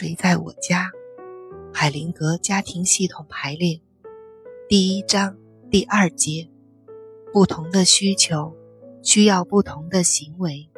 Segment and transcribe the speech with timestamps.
[0.00, 0.92] 谁在我家？
[1.74, 3.80] 海灵格家庭系统排列
[4.68, 5.36] 第一章
[5.72, 6.48] 第二节：
[7.32, 8.54] 不同的需求
[9.02, 10.70] 需要不同的行为。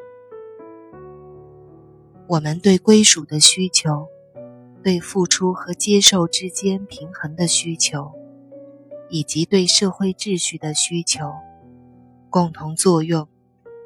[2.28, 4.08] 我们对归属的需求，
[4.82, 8.10] 对付出和接受之间平衡的需求，
[9.10, 11.30] 以及对社会秩序的需求，
[12.30, 13.28] 共同作用，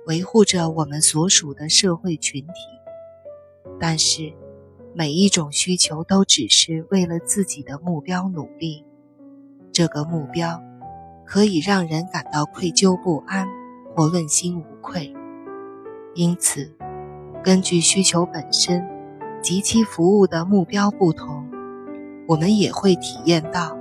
[0.07, 2.53] 维护着我们所属的社会群体。
[3.81, 4.33] 但是。
[4.97, 8.85] 每一种需求都只是为了自己的目标努力，
[9.73, 10.63] 这个目标
[11.27, 13.49] 可以让人感到愧疚不安
[13.93, 15.13] 或问心无愧。
[16.15, 16.73] 因此，
[17.43, 18.89] 根据需求本身
[19.43, 21.45] 及其服务的目标不同，
[22.29, 23.77] 我们也会体验到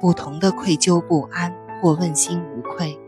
[0.00, 2.98] 不同的愧疚不安或问心无愧。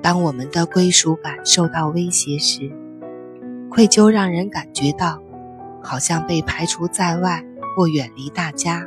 [0.00, 2.72] 当我们的归属感受到威胁时，
[3.74, 5.18] 愧疚让人感觉到，
[5.82, 7.42] 好像被排除在外
[7.74, 8.86] 或远离大家。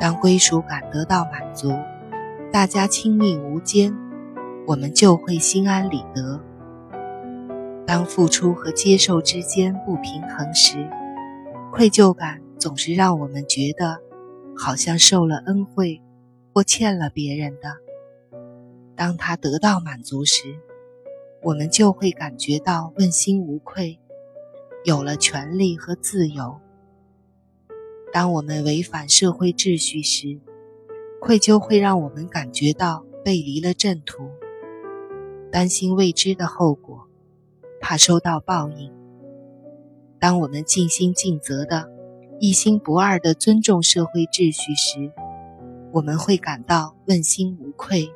[0.00, 1.74] 当归属感得到满足，
[2.50, 3.94] 大家亲密无间，
[4.66, 6.40] 我们就会心安理得。
[7.86, 10.88] 当付出和接受之间不平衡时，
[11.70, 13.98] 愧疚感总是让我们觉得，
[14.56, 16.00] 好像受了恩惠
[16.54, 17.76] 或欠了别人的。
[18.96, 20.58] 当他得到满足时，
[21.42, 23.98] 我们就会感觉到问心无愧，
[24.84, 26.58] 有了权利和自由。
[28.12, 30.40] 当我们违反社会秩序时，
[31.20, 34.30] 愧疚会让我们感觉到背离了正途，
[35.52, 37.06] 担心未知的后果，
[37.80, 38.92] 怕受到报应。
[40.18, 41.88] 当我们尽心尽责的、
[42.40, 45.12] 一心不二的尊重社会秩序时，
[45.92, 48.12] 我们会感到问心无愧。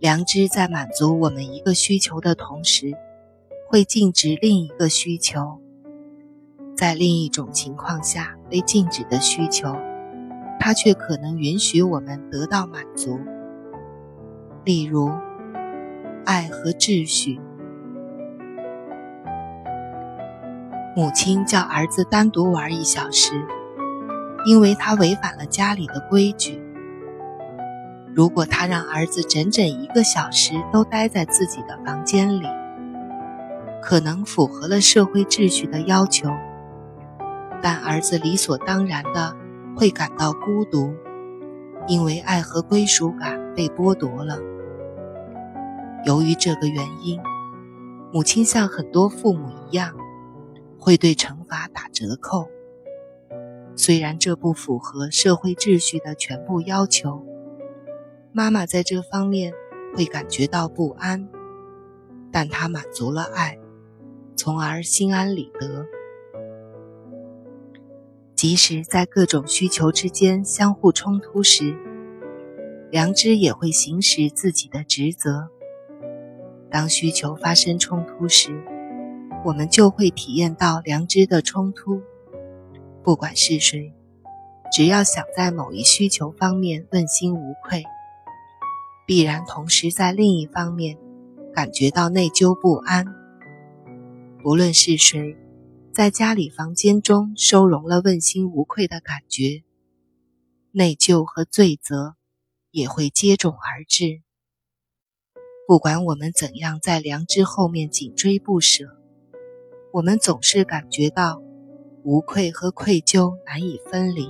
[0.00, 2.92] 良知在满足我们一个需求的同时，
[3.68, 5.58] 会禁止另一个需求。
[6.76, 9.74] 在另一种情况下被禁止的需求，
[10.60, 13.18] 它却可能允许我们得到满足。
[14.64, 15.10] 例如，
[16.24, 17.40] 爱和秩序。
[20.94, 23.32] 母亲叫儿子单独玩一小时，
[24.46, 26.62] 因为他违反了家里的规矩。
[28.14, 32.46] 如果他让儿子整整一个小时都待在自己的房间里，
[33.80, 36.28] 可能符合了社会秩序的要求，
[37.62, 39.36] 但儿子理所当然的
[39.76, 40.92] 会感到孤独，
[41.86, 44.38] 因为爱和归属感被剥夺了。
[46.04, 47.20] 由于这个原因，
[48.12, 49.94] 母亲像很多父母一样，
[50.78, 52.48] 会对惩罚打折扣。
[53.76, 57.24] 虽然这不符合社会秩序的全部要求。
[58.32, 59.52] 妈妈在这方面
[59.96, 61.28] 会感觉到不安，
[62.30, 63.58] 但她满足了爱，
[64.36, 65.86] 从而心安理得。
[68.34, 71.76] 即使在各种需求之间相互冲突时，
[72.90, 75.48] 良知也会行使自己的职责。
[76.70, 78.62] 当需求发生冲突时，
[79.44, 82.02] 我们就会体验到良知的冲突。
[83.02, 83.92] 不管是谁，
[84.70, 87.82] 只要想在某一需求方面问心无愧。
[89.08, 90.98] 必然同时在另一方面
[91.54, 93.06] 感觉到内疚不安。
[94.42, 95.34] 不论是谁，
[95.94, 99.64] 在家里房间中收容了问心无愧的感觉，
[100.72, 102.16] 内疚和罪责
[102.70, 104.20] 也会接踵而至。
[105.66, 108.84] 不管我们怎样在良知后面紧追不舍，
[109.94, 111.42] 我们总是感觉到
[112.04, 114.28] 无愧和愧疚难以分离。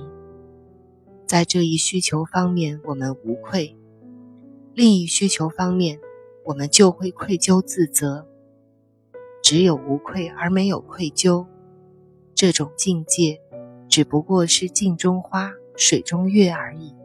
[1.27, 3.75] 在这一需求方面，我们无愧。
[4.79, 5.99] 另一需求方面，
[6.45, 8.25] 我们就会愧疚自责。
[9.43, 11.45] 只有无愧而没有愧疚，
[12.33, 13.41] 这种境界，
[13.89, 16.95] 只不过是镜中花、水中月而已。